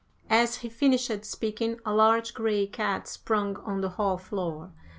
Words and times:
"As 0.31 0.55
he 0.65 0.67
finished 0.69 1.23
speaking, 1.25 1.79
a 1.85 1.93
large 1.93 2.33
grey 2.33 2.65
cat 2.65 3.07
sprung 3.07 3.57
on 3.57 3.81
the 3.81 3.89
hall 3.89 4.17
floor. 4.17 4.71